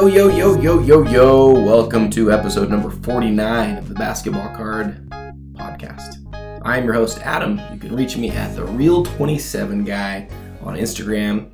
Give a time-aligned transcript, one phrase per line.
[0.00, 1.52] Yo, yo, yo, yo, yo, yo.
[1.52, 5.06] Welcome to episode number 49 of the Basketball Card
[5.52, 6.16] Podcast.
[6.64, 7.60] I'm your host, Adam.
[7.70, 10.26] You can reach me at the Real 27 Guy
[10.62, 11.50] on Instagram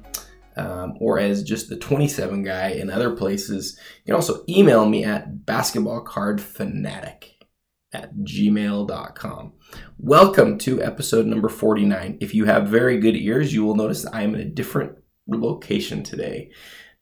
[0.56, 3.76] um, or as just the 27 Guy in other places.
[4.04, 7.24] You can also email me at basketballcardfanatic
[7.92, 9.54] at gmail.com.
[9.98, 12.18] Welcome to episode number 49.
[12.20, 16.04] If you have very good ears, you will notice I am in a different location
[16.04, 16.52] today.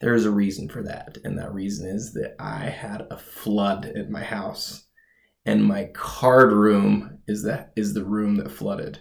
[0.05, 3.87] There is a reason for that, and that reason is that I had a flood
[3.87, 4.85] at my house,
[5.47, 8.99] and my card room is that is the room that flooded.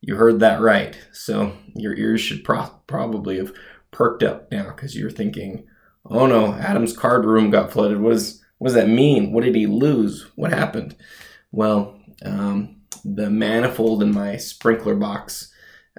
[0.00, 0.98] You heard that right.
[1.12, 3.52] So your ears should pro- probably have
[3.92, 5.64] perked up now because you're thinking,
[6.04, 8.00] "Oh no, Adam's card room got flooded.
[8.00, 9.32] What does what does that mean?
[9.32, 10.26] What did he lose?
[10.34, 10.96] What happened?"
[11.52, 15.52] Well, um, the manifold in my sprinkler box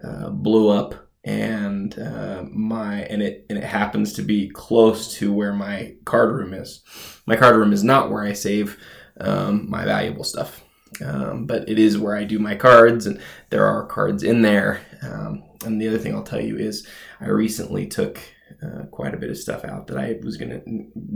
[0.04, 5.32] uh, blew up and uh, my and it and it happens to be close to
[5.32, 6.84] where my card room is.
[7.26, 8.78] My card room is not where I save
[9.20, 10.64] um, my valuable stuff,
[11.04, 14.82] um, but it is where I do my cards, and there are cards in there.
[15.02, 16.86] Um, and the other thing I'll tell you is,
[17.22, 18.20] I recently took
[18.62, 20.62] uh, quite a bit of stuff out that I was gonna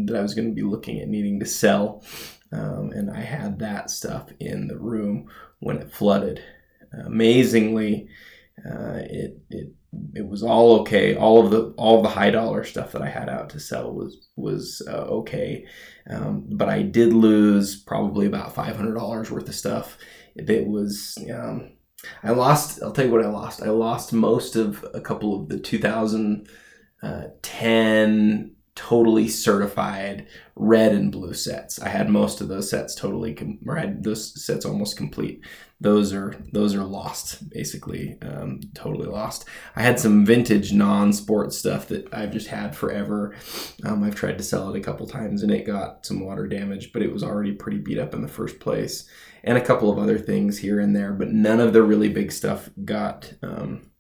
[0.06, 2.03] that I was gonna be looking at needing to sell,
[2.53, 6.42] um, and I had that stuff in the room when it flooded.
[7.06, 8.08] amazingly,
[8.66, 9.73] uh, it it
[10.13, 11.16] it was all okay.
[11.16, 13.94] All of the all of the high dollar stuff that I had out to sell
[13.94, 15.66] was was uh, okay,
[16.09, 19.97] um, but I did lose probably about five hundred dollars worth of stuff.
[20.35, 21.72] It was um,
[22.23, 22.81] I lost.
[22.83, 23.61] I'll tell you what I lost.
[23.61, 31.81] I lost most of a couple of the 2010 totally certified red and blue sets.
[31.81, 35.44] I had most of those sets totally, com- or I had those sets almost complete.
[35.81, 39.45] Those are those are lost, basically, um, totally lost.
[39.75, 43.36] I had some vintage non-sport stuff that I've just had forever.
[43.84, 46.94] Um, I've tried to sell it a couple times and it got some water damage,
[46.94, 49.09] but it was already pretty beat up in the first place.
[49.44, 52.31] And a couple of other things here and there, but none of the really big
[52.31, 53.34] stuff got.
[53.41, 53.91] Um,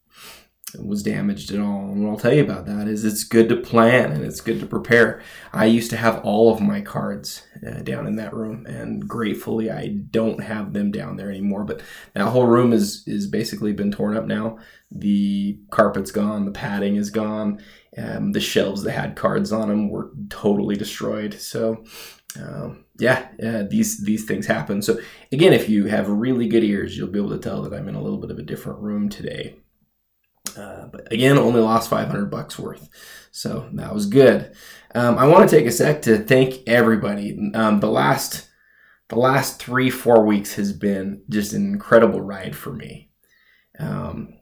[0.75, 1.91] was damaged at all.
[1.91, 4.59] And what I'll tell you about that is it's good to plan and it's good
[4.59, 5.21] to prepare.
[5.53, 9.71] I used to have all of my cards uh, down in that room, and gratefully
[9.71, 11.63] I don't have them down there anymore.
[11.63, 11.81] But
[12.13, 14.57] that whole room is is basically been torn up now.
[14.91, 17.61] The carpet's gone, the padding is gone,
[17.97, 21.33] um, the shelves that had cards on them were totally destroyed.
[21.35, 21.83] So.
[22.39, 24.83] Um, yeah, yeah, these these things happen.
[24.83, 24.99] So
[25.31, 27.95] again, if you have really good ears, you'll be able to tell that I'm in
[27.95, 29.55] a little bit of a different room today
[30.57, 32.89] uh, but again, only lost 500 bucks worth.
[33.31, 34.53] So that was good.
[34.95, 37.51] Um, I want to take a sec to thank everybody.
[37.53, 38.49] Um, the last,
[39.09, 43.11] the last three, four weeks has been just an incredible ride for me.
[43.79, 44.33] Um,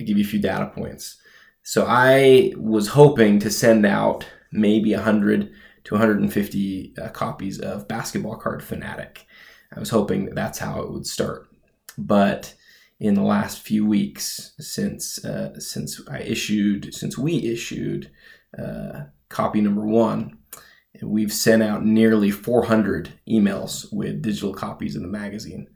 [0.00, 1.20] I'll give you a few data points.
[1.62, 5.52] So I was hoping to send out maybe 100
[5.84, 9.26] to 150 uh, copies of Basketball Card Fanatic.
[9.74, 11.46] I was hoping that that's how it would start.
[11.96, 12.54] But
[13.00, 18.10] in the last few weeks since uh, since I issued since we issued
[18.58, 20.38] uh, copy number one.
[21.02, 25.66] We've sent out nearly 400 emails with digital copies of the magazine.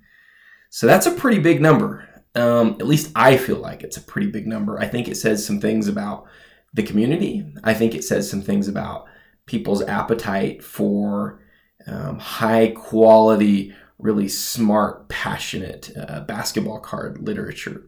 [0.71, 2.09] So that's a pretty big number.
[2.37, 4.79] Um, at least I feel like it's a pretty big number.
[4.79, 6.27] I think it says some things about
[6.73, 7.45] the community.
[7.65, 9.07] I think it says some things about
[9.47, 11.41] people's appetite for
[11.87, 17.83] um, high quality really smart, passionate uh, basketball card literature.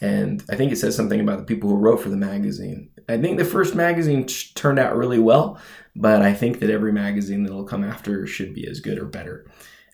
[0.00, 2.90] And I think it says something about the people who wrote for the magazine.
[3.08, 5.58] I think the first magazine t- turned out really well,
[5.94, 9.46] but I think that every magazine that'll come after should be as good or better.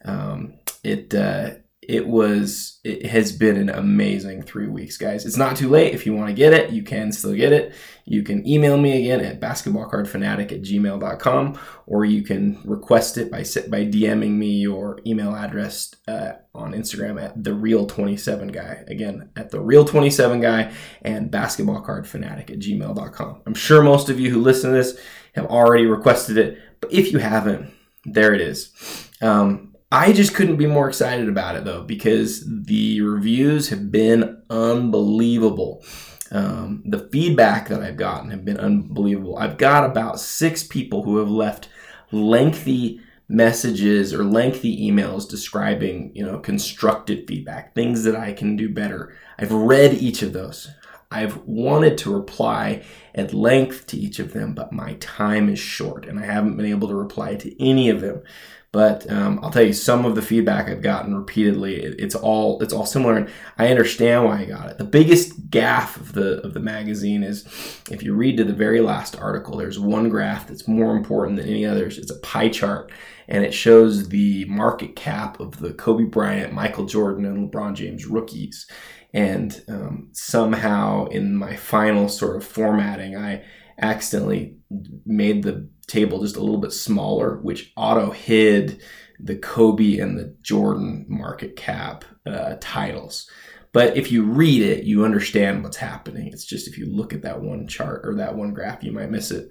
[0.05, 1.51] Um, it uh,
[1.91, 5.27] it was it has been an amazing three weeks guys.
[5.27, 5.93] It's not too late.
[5.93, 7.75] If you want to get it you can still get it.
[8.05, 13.41] You can email me again at basketballcardfanatic at gmail.com or you can request it by
[13.69, 18.85] by dming me your email address uh, on instagram at the real 27 guy.
[18.87, 20.73] Again at the real 27 guy
[21.03, 24.99] and basketballcardfanatic at gmail.com i'm sure most of you who listen to this
[25.35, 27.73] have already requested it but if you haven't
[28.05, 28.73] there it is.
[29.21, 34.43] Um, I just couldn't be more excited about it though because the reviews have been
[34.49, 35.85] unbelievable.
[36.31, 39.37] Um, the feedback that I've gotten have been unbelievable.
[39.37, 41.69] I've got about six people who have left
[42.13, 48.69] lengthy messages or lengthy emails describing, you know, constructive feedback, things that I can do
[48.69, 49.17] better.
[49.39, 50.71] I've read each of those.
[51.13, 52.85] I've wanted to reply
[53.17, 56.67] at length to each of them, but my time is short and I haven't been
[56.67, 58.23] able to reply to any of them.
[58.73, 61.83] But um, I'll tell you some of the feedback I've gotten repeatedly.
[61.83, 64.79] It, it's all it's all similar, and I understand why I got it.
[64.79, 67.45] The biggest gaff of the of the magazine is
[67.91, 71.49] if you read to the very last article, there's one graph that's more important than
[71.49, 71.99] any others.
[71.99, 72.93] It's a pie chart,
[73.27, 78.07] and it shows the market cap of the Kobe Bryant, Michael Jordan, and LeBron James
[78.07, 78.67] rookies.
[79.13, 83.43] And um, somehow in my final sort of formatting, I
[83.81, 84.57] accidentally
[85.05, 88.83] made the table just a little bit smaller, which auto hid
[89.19, 93.29] the Kobe and the Jordan market cap uh, titles.
[93.73, 96.29] But if you read it, you understand what's happening.
[96.29, 99.11] It's just if you look at that one chart or that one graph, you might
[99.11, 99.49] miss it.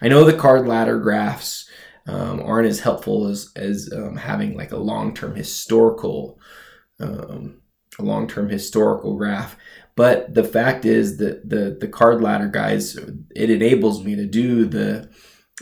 [0.00, 1.68] I know the card ladder graphs
[2.06, 6.38] um, aren't as helpful as, as um, having like a long term historical.
[7.00, 7.60] Um,
[7.98, 9.56] a long-term historical graph
[9.96, 12.96] but the fact is that the the card ladder guys
[13.34, 15.10] it enables me to do the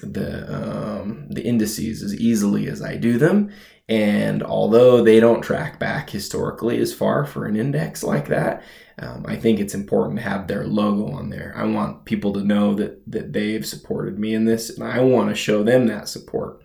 [0.02, 3.52] the um, the indices as easily as I do them.
[3.88, 8.62] And although they don't track back historically as far for an index like that,
[8.98, 11.52] um, I think it's important to have their logo on there.
[11.54, 15.28] I want people to know that that they've supported me in this, and I want
[15.28, 16.62] to show them that support.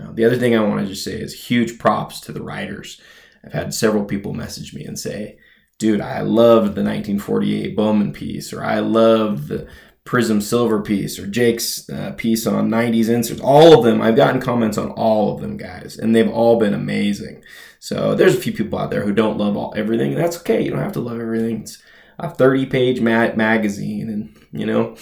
[0.00, 3.00] Uh, the other thing I want to just say is huge props to the writers.
[3.44, 5.38] I've had several people message me and say,
[5.78, 9.66] "Dude, I love the 1948 Bowman piece," or "I love the
[10.04, 13.40] Prism Silver piece or Jake's uh, piece on 90s inserts.
[13.40, 16.74] All of them, I've gotten comments on all of them, guys, and they've all been
[16.74, 17.42] amazing.
[17.78, 20.62] So there's a few people out there who don't love all everything, that's okay.
[20.62, 21.62] You don't have to love everything.
[21.62, 21.82] It's
[22.18, 24.94] a 30 page ma- magazine, and you know,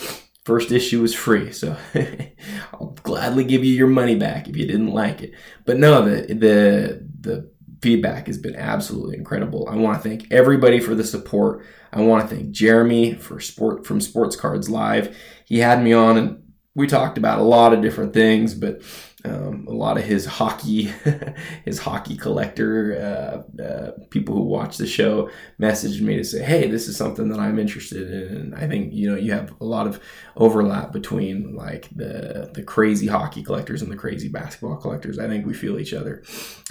[0.45, 1.77] first issue was free, so
[2.73, 5.33] I'll gladly give you your money back if you didn't like it.
[5.65, 7.51] But no, the the the
[7.83, 9.69] feedback has been absolutely incredible.
[9.69, 11.67] I want to thank everybody for the support.
[11.93, 15.17] I want to thank Jeremy for sport from Sports Cards Live.
[15.45, 16.43] He had me on and
[16.75, 18.81] we talked about a lot of different things, but
[19.25, 20.93] um, a lot of his hockey,
[21.65, 25.31] his hockey collector uh, uh, people who watch the show
[25.61, 28.93] messaged me to say, "Hey, this is something that I'm interested in." And I think
[28.93, 30.01] you know you have a lot of
[30.37, 35.19] overlap between like the the crazy hockey collectors and the crazy basketball collectors.
[35.19, 36.23] I think we feel each other.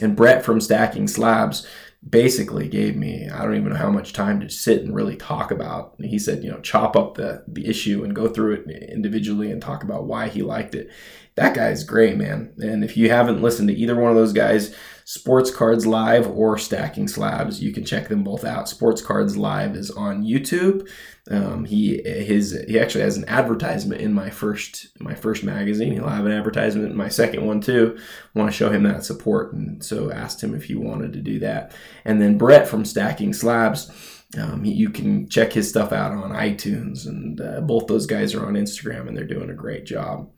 [0.01, 1.65] And Brett from Stacking Slabs
[2.07, 5.51] basically gave me I don't even know how much time to sit and really talk
[5.51, 5.95] about.
[5.99, 9.61] He said, you know, chop up the the issue and go through it individually and
[9.61, 10.89] talk about why he liked it.
[11.35, 12.53] That guy's great, man.
[12.57, 14.75] And if you haven't listened to either one of those guys,
[15.11, 18.69] Sports Cards Live or Stacking Slabs, you can check them both out.
[18.69, 20.87] Sports Cards Live is on YouTube.
[21.29, 25.91] Um, he his he actually has an advertisement in my first my first magazine.
[25.91, 27.97] He'll have an advertisement in my second one too.
[28.33, 31.19] I want to show him that support, and so asked him if he wanted to
[31.19, 31.75] do that.
[32.05, 33.91] And then Brett from Stacking Slabs.
[34.37, 38.45] Um, you can check his stuff out on iTunes, and uh, both those guys are
[38.45, 40.29] on Instagram, and they're doing a great job.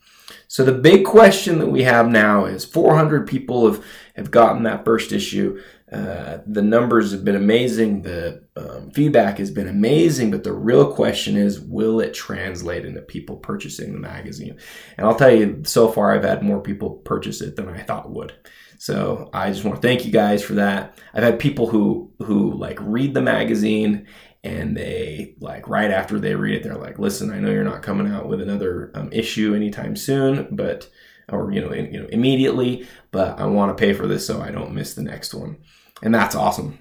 [0.47, 3.83] So the big question that we have now is 400 people have,
[4.15, 5.61] have gotten that first issue.
[5.91, 8.01] Uh, the numbers have been amazing.
[8.01, 10.31] The um, feedback has been amazing.
[10.31, 14.57] But the real question is, will it translate into people purchasing the magazine?
[14.97, 18.11] And I'll tell you, so far I've had more people purchase it than I thought
[18.11, 18.33] would.
[18.83, 20.99] So I just want to thank you guys for that.
[21.13, 24.07] I've had people who who like read the magazine
[24.43, 27.81] and they like right after they read it they're like listen i know you're not
[27.81, 30.89] coming out with another um, issue anytime soon but
[31.31, 34.41] or you know in, you know immediately but i want to pay for this so
[34.41, 35.55] i don't miss the next one.
[36.01, 36.79] And that's awesome.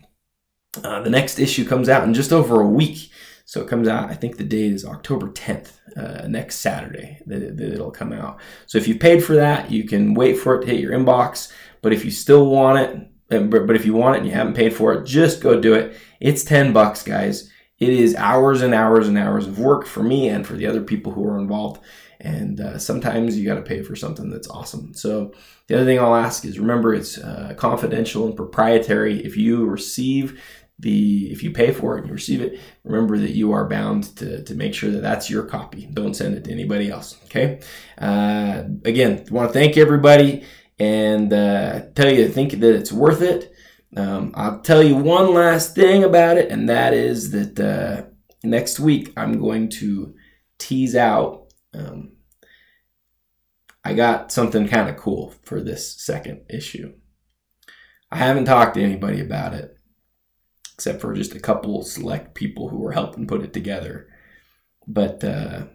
[0.83, 3.13] Uh, the next issue comes out in just over a week.
[3.45, 7.57] So it comes out i think the date is october 10th uh, next saturday that,
[7.59, 8.41] that it'll come out.
[8.67, 11.53] So if you paid for that you can wait for it to hit your inbox
[11.83, 14.75] but if you still want it but if you want it and you haven't paid
[14.75, 17.51] for it just go do it it's 10 bucks guys
[17.83, 20.83] it is hours and hours and hours of work for me and for the other
[20.83, 21.83] people who are involved.
[22.21, 24.95] And uh, sometimes you got to pay for something that's awesome.
[24.95, 25.33] So
[25.67, 29.25] the other thing I'll ask is remember it's uh, confidential and proprietary.
[29.25, 30.41] If you receive
[30.79, 34.17] the if you pay for it and you receive it, remember that you are bound
[34.19, 35.87] to, to make sure that that's your copy.
[35.93, 37.19] Don't send it to anybody else.
[37.25, 37.61] Okay.
[37.99, 40.45] Uh, again, want to thank everybody
[40.83, 43.55] and uh, tell you I think that it's worth it.
[43.97, 48.11] Um, I'll tell you one last thing about it, and that is that uh,
[48.43, 50.15] next week I'm going to
[50.59, 51.53] tease out.
[51.73, 52.13] Um,
[53.85, 56.95] I got something kind of cool for this second issue.
[58.11, 59.77] I haven't talked to anybody about it,
[60.75, 64.09] except for just a couple select people who were helping put it together.
[64.89, 65.67] But uh,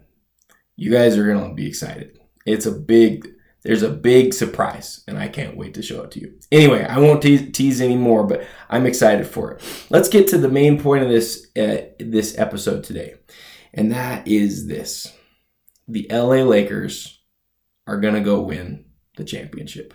[0.76, 2.18] you guys are going to be excited.
[2.44, 3.26] It's a big
[3.62, 6.38] there's a big surprise, and I can't wait to show it to you.
[6.52, 9.62] Anyway, I won't te- tease anymore, but I'm excited for it.
[9.90, 13.14] Let's get to the main point of this uh, this episode today,
[13.74, 15.12] and that is this:
[15.88, 17.20] the LA Lakers
[17.86, 18.84] are going to go win
[19.16, 19.92] the championship.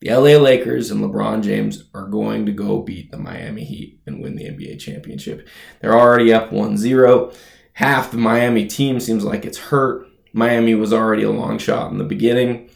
[0.00, 4.22] The LA Lakers and LeBron James are going to go beat the Miami Heat and
[4.22, 5.46] win the NBA championship.
[5.80, 7.32] They're already up 1 0.
[7.74, 10.06] Half the Miami team seems like it's hurt.
[10.32, 12.70] Miami was already a long shot in the beginning,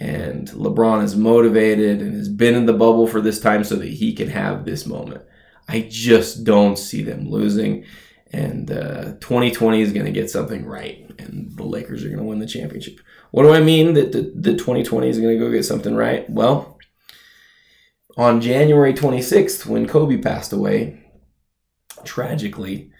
[0.00, 3.88] and LeBron is motivated and has been in the bubble for this time so that
[3.88, 5.22] he can have this moment.
[5.68, 7.84] I just don't see them losing,
[8.32, 12.24] and uh, 2020 is going to get something right, and the Lakers are going to
[12.24, 13.00] win the championship.
[13.30, 16.28] What do I mean that the, the 2020 is going to go get something right?
[16.30, 16.78] Well,
[18.16, 21.04] on January 26th, when Kobe passed away,
[22.04, 22.90] tragically,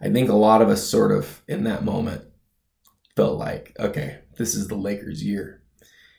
[0.00, 2.22] I think a lot of us sort of in that moment
[3.18, 5.60] felt like, okay, this is the Lakers' year.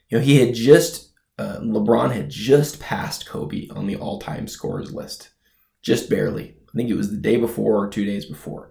[0.09, 4.49] You know, he had just, uh, LeBron had just passed Kobe on the all time
[4.49, 5.29] scorers list,
[5.81, 6.49] just barely.
[6.49, 8.69] I think it was the day before or two days before.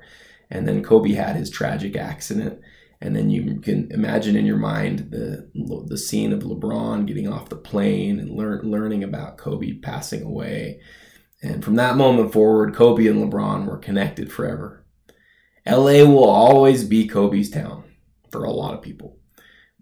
[0.51, 2.61] And then Kobe had his tragic accident
[3.01, 5.49] and then you can imagine in your mind the
[5.87, 10.81] the scene of LeBron getting off the plane and learn, learning about Kobe passing away.
[11.43, 14.85] And from that moment forward, Kobe and LeBron were connected forever.
[15.65, 17.85] LA will always be Kobe's town
[18.31, 19.19] for a lot of people,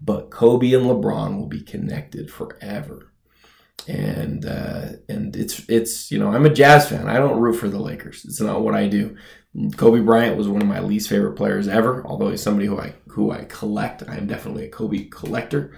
[0.00, 3.12] but Kobe and LeBron will be connected forever.
[3.88, 7.08] And uh, and it's it's you know I'm a Jazz fan.
[7.08, 8.24] I don't root for the Lakers.
[8.24, 9.16] It's not what I do.
[9.76, 12.94] Kobe Bryant was one of my least favorite players ever, although he's somebody who I
[13.08, 14.02] who I collect.
[14.08, 15.76] I am definitely a Kobe collector.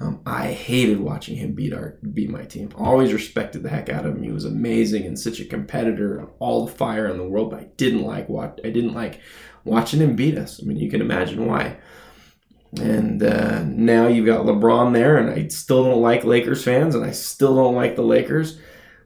[0.00, 2.70] Um, I hated watching him beat our beat my team.
[2.74, 4.22] Always respected the heck out of him.
[4.22, 7.50] He was amazing and such a competitor, all the fire in the world.
[7.50, 9.20] But I didn't like what I didn't like
[9.64, 10.60] watching him beat us.
[10.60, 11.76] I mean, you can imagine why.
[12.78, 17.04] And uh, now you've got LeBron there, and I still don't like Lakers fans, and
[17.04, 18.60] I still don't like the Lakers.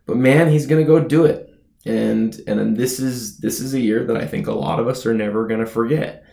[0.06, 1.54] But man, he's gonna go do it
[1.86, 5.04] and and this is this is a year that I think a lot of us
[5.06, 6.24] are never going to forget.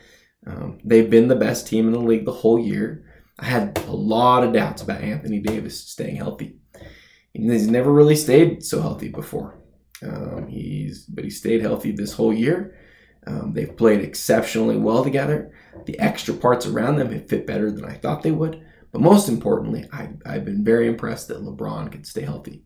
[0.48, 3.06] Um, they've been the best team in the league the whole year.
[3.38, 6.58] I had a lot of doubts about Anthony Davis staying healthy.
[7.34, 9.60] He's never really stayed so healthy before.
[10.04, 12.76] Um, he's but he stayed healthy this whole year.
[13.28, 15.52] Um, they've played exceptionally well together.
[15.86, 18.64] The extra parts around them have fit better than I thought they would.
[18.92, 22.64] But most importantly, I, I've been very impressed that LeBron can stay healthy.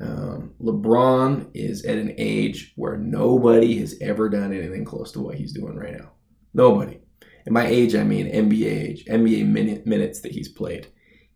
[0.00, 5.34] Um, LeBron is at an age where nobody has ever done anything close to what
[5.34, 6.12] he's doing right now.
[6.54, 7.00] Nobody.
[7.46, 10.86] And by age, I mean NBA age, NBA minute, minutes that he's played.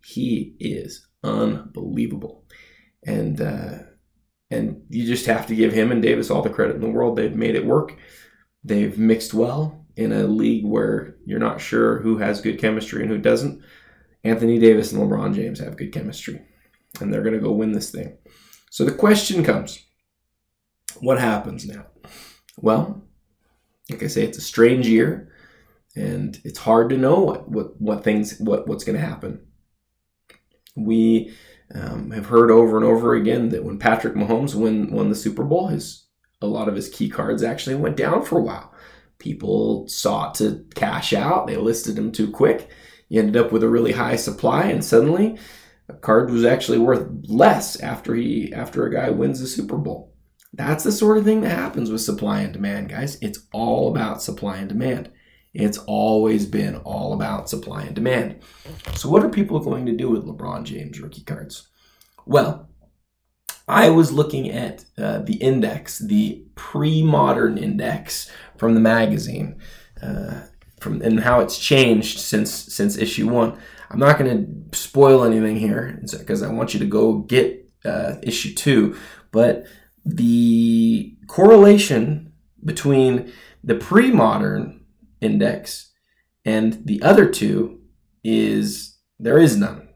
[0.05, 2.45] He is unbelievable.
[3.05, 3.79] And, uh,
[4.49, 7.17] and you just have to give him and Davis all the credit in the world.
[7.17, 7.97] They've made it work.
[8.63, 13.11] They've mixed well in a league where you're not sure who has good chemistry and
[13.11, 13.61] who doesn't.
[14.23, 16.41] Anthony Davis and LeBron James have good chemistry,
[16.99, 18.17] and they're going to go win this thing.
[18.71, 19.85] So the question comes
[20.99, 21.87] what happens now?
[22.57, 23.03] Well,
[23.89, 25.31] like I say, it's a strange year,
[25.95, 29.45] and it's hard to know what, what, what things what, what's going to happen.
[30.75, 31.35] We
[31.75, 35.43] um, have heard over and over again that when Patrick Mahomes won won the Super
[35.43, 36.07] Bowl, his
[36.43, 38.73] a lot of his key cards actually went down for a while.
[39.19, 42.69] People sought to cash out; they listed him too quick.
[43.09, 45.37] You ended up with a really high supply, and suddenly
[45.89, 50.13] a card was actually worth less after he after a guy wins the Super Bowl.
[50.53, 53.17] That's the sort of thing that happens with supply and demand, guys.
[53.21, 55.11] It's all about supply and demand.
[55.53, 58.41] It's always been all about supply and demand.
[58.95, 61.67] So, what are people going to do with LeBron James rookie cards?
[62.25, 62.69] Well,
[63.67, 69.59] I was looking at uh, the index, the pre-modern index from the magazine,
[70.01, 70.41] uh,
[70.79, 73.57] from and how it's changed since since issue one.
[73.89, 78.15] I'm not going to spoil anything here because I want you to go get uh,
[78.23, 78.97] issue two.
[79.31, 79.65] But
[80.05, 83.31] the correlation between
[83.63, 84.85] the pre modern
[85.21, 85.91] index
[86.43, 87.79] and the other two
[88.23, 89.89] is there is none.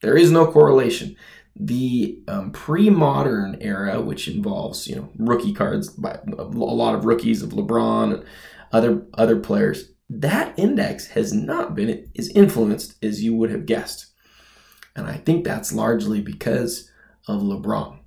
[0.00, 1.16] There is no correlation.
[1.54, 7.42] The um, pre-modern era, which involves you know rookie cards by a lot of rookies
[7.42, 8.24] of LeBron and
[8.72, 14.06] other other players, that index has not been as influenced as you would have guessed.
[14.94, 16.90] And I think that's largely because
[17.26, 17.98] of LeBron.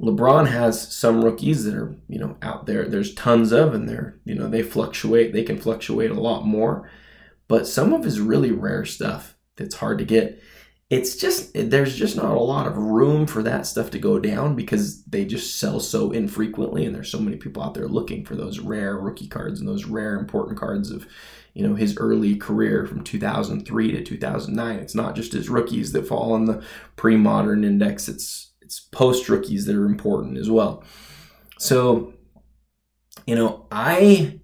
[0.00, 2.86] LeBron has some rookies that are, you know, out there.
[2.86, 5.32] There's tons of, and they're, you know, they fluctuate.
[5.32, 6.90] They can fluctuate a lot more.
[7.48, 10.42] But some of his really rare stuff that's hard to get
[10.88, 14.54] it's just there's just not a lot of room for that stuff to go down
[14.54, 18.36] because they just sell so infrequently and there's so many people out there looking for
[18.36, 21.06] those rare rookie cards and those rare important cards of
[21.54, 26.06] you know his early career from 2003 to 2009 it's not just his rookies that
[26.06, 26.62] fall in the
[26.94, 28.08] pre-modern index.
[28.08, 30.84] It's it's post rookies that are important as well.
[31.58, 32.14] So
[33.26, 34.38] you know i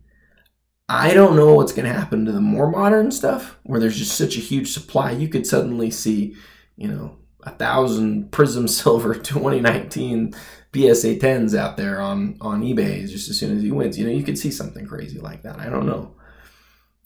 [0.95, 4.15] I don't know what's going to happen to the more modern stuff where there's just
[4.15, 5.13] such a huge supply.
[5.13, 6.37] You could suddenly see,
[6.77, 10.35] you know, a thousand Prism Silver 2019
[10.75, 13.99] PSA 10s out there on on eBay just as soon as he wins.
[13.99, 15.59] You know, you could see something crazy like that.
[15.59, 16.15] I don't know.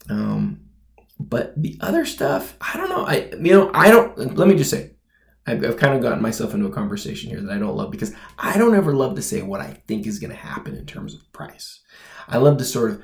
[0.09, 0.63] Um,
[1.21, 3.05] but the other stuff, I don't know.
[3.07, 4.37] I you know, I don't.
[4.37, 4.97] Let me just say,
[5.47, 8.13] I've, I've kind of gotten myself into a conversation here that I don't love because
[8.37, 11.15] I don't ever love to say what I think is going to happen in terms
[11.15, 11.83] of price.
[12.27, 13.03] I love to sort of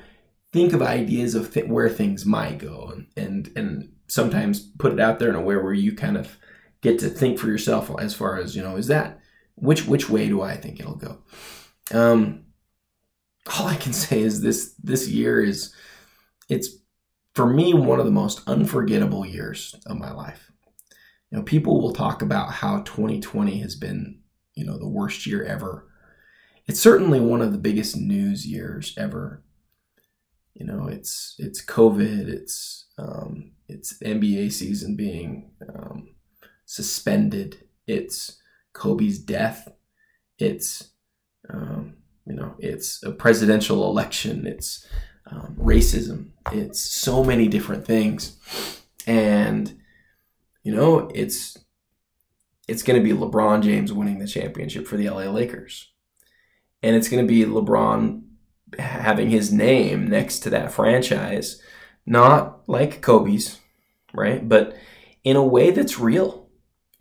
[0.53, 4.99] think of ideas of th- where things might go and, and and sometimes put it
[4.99, 6.37] out there in a way where you kind of
[6.81, 9.19] get to think for yourself as far as you know is that
[9.55, 11.19] which which way do I think it'll go?
[11.91, 12.45] Um,
[13.57, 15.73] all I can say is this this year is
[16.49, 16.69] it's
[17.33, 20.51] for me one of the most unforgettable years of my life.
[21.31, 24.19] You know, people will talk about how 2020 has been,
[24.53, 25.87] you know, the worst year ever.
[26.67, 29.43] It's certainly one of the biggest news years ever.
[30.53, 36.15] You know, it's it's COVID, it's um, it's NBA season being um,
[36.65, 38.39] suspended, it's
[38.73, 39.67] Kobe's death.
[40.37, 40.91] It's
[41.49, 44.47] um, you know it's a presidential election.
[44.47, 44.85] It's
[45.29, 46.31] um, racism.
[46.51, 48.37] It's so many different things,
[49.07, 49.79] and
[50.63, 51.57] you know it's
[52.67, 55.91] it's going to be LeBron James winning the championship for the LA Lakers,
[56.81, 58.22] and it's going to be LeBron
[58.79, 61.61] having his name next to that franchise,
[62.05, 63.59] not like Kobe's,
[64.13, 64.47] right?
[64.47, 64.75] But
[65.23, 66.43] in a way that's real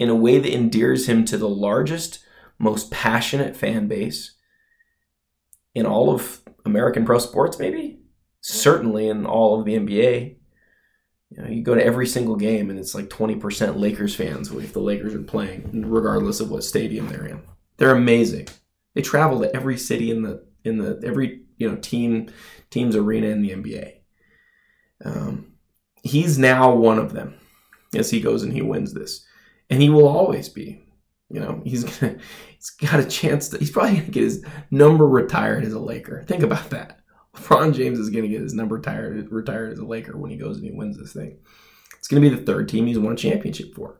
[0.02, 2.18] in a way that endears him to the largest,
[2.58, 4.34] most passionate fan base
[5.76, 8.00] in all of American pro sports, maybe?
[8.40, 10.36] Certainly in all of the NBA.
[11.30, 14.72] You know, you go to every single game and it's like 20% Lakers fans if
[14.72, 17.40] the Lakers are playing, regardless of what stadium they're in.
[17.76, 18.48] They're amazing.
[18.94, 22.28] They travel to every city in the in the every you know team
[22.70, 23.94] team's arena in the NBA.
[25.04, 25.54] Um,
[26.02, 27.34] he's now one of them
[27.94, 29.24] as he goes and he wins this
[29.70, 30.84] and he will always be.
[31.30, 32.18] You know, he's gonna
[32.56, 36.24] he's got a chance to he's probably gonna get his number retired as a Laker.
[36.26, 37.00] Think about that.
[37.36, 40.56] LeBron James is gonna get his number retired retired as a Laker when he goes
[40.56, 41.38] and he wins this thing.
[41.98, 43.98] It's gonna be the third team he's won a championship for.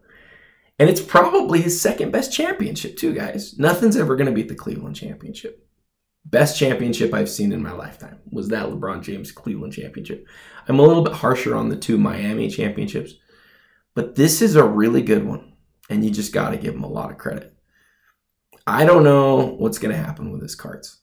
[0.79, 3.59] And it's probably his second best championship, too, guys.
[3.59, 5.65] Nothing's ever going to beat the Cleveland championship.
[6.33, 10.27] Best championship I've seen in my lifetime was that LeBron James Cleveland championship.
[10.67, 13.13] I'm a little bit harsher on the two Miami championships,
[13.95, 15.53] but this is a really good one
[15.91, 17.55] and you just got to give him a lot of credit.
[18.67, 21.01] I don't know what's going to happen with his cards.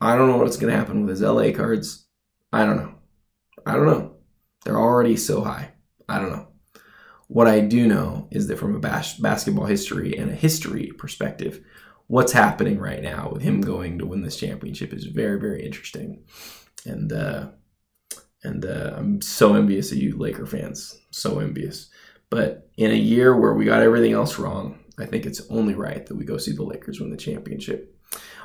[0.00, 2.06] I don't know what's going to happen with his LA cards.
[2.52, 2.94] I don't know.
[3.66, 4.16] I don't know.
[4.64, 5.72] They're already so high.
[6.08, 6.48] I don't know.
[7.28, 11.62] What I do know is that from a bas- basketball history and a history perspective,
[12.10, 16.24] what's happening right now with him going to win this championship is very, very interesting.
[16.84, 17.50] And uh,
[18.42, 20.98] and uh, I'm so envious of you, Laker fans.
[21.12, 21.88] So envious.
[22.28, 26.04] But in a year where we got everything else wrong, I think it's only right
[26.06, 27.96] that we go see the Lakers win the championship.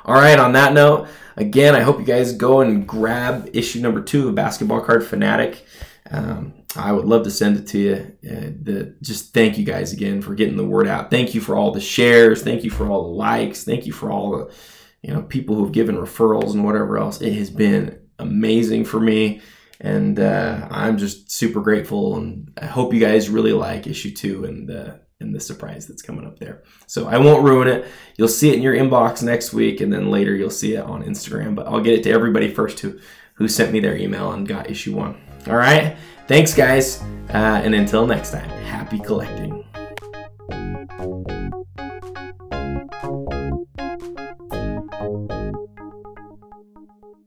[0.04, 4.00] All right, on that note, again, I hope you guys go and grab issue number
[4.00, 5.64] two of Basketball Card Fanatic.
[6.08, 8.16] Um, I would love to send it to you.
[8.30, 11.10] Uh, just thank you guys again for getting the word out.
[11.10, 12.42] Thank you for all the shares.
[12.42, 13.64] Thank you for all the likes.
[13.64, 14.54] Thank you for all the
[15.02, 17.20] you know people who've given referrals and whatever else.
[17.20, 19.40] It has been amazing for me
[19.80, 22.16] and uh, I'm just super grateful.
[22.16, 26.02] And I hope you guys really like issue two and uh, and the surprise that's
[26.02, 26.62] coming up there.
[26.86, 27.86] So I won't ruin it.
[28.16, 31.02] You'll see it in your inbox next week, and then later you'll see it on
[31.02, 31.54] Instagram.
[31.54, 32.98] But I'll get it to everybody first who
[33.34, 35.20] who sent me their email and got issue one.
[35.48, 35.96] All right.
[36.26, 37.02] Thanks, guys.
[37.30, 39.55] Uh, and until next time, happy collecting.